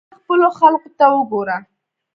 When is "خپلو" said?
0.21-0.47